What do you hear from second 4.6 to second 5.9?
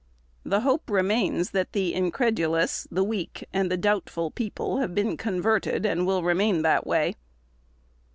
have been converted